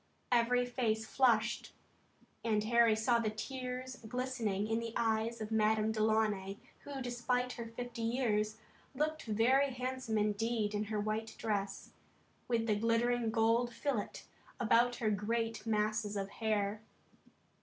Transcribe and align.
Every 0.31 0.65
face 0.65 1.05
flushed, 1.05 1.73
and 2.43 2.63
Harry 2.63 2.95
saw 2.95 3.19
the 3.19 3.29
tears 3.29 3.97
glistening 4.07 4.65
in 4.67 4.79
the 4.79 4.93
eyes 4.97 5.39
of 5.39 5.51
Madame 5.51 5.91
Delaunay 5.91 6.57
who, 6.85 7.03
despite 7.03 7.51
her 7.51 7.67
fifty 7.67 8.01
years, 8.01 8.57
looked 8.95 9.25
very 9.25 9.69
handsome 9.71 10.17
indeed 10.17 10.73
in 10.73 10.85
her 10.85 10.99
white 10.99 11.35
dress, 11.37 11.91
with 12.47 12.65
the 12.65 12.75
glittering 12.75 13.29
gold 13.29 13.71
fillet 13.71 14.23
about 14.59 14.95
her 14.95 15.11
great 15.11 15.67
masses 15.67 16.17
of 16.17 16.29
hair. 16.31 16.81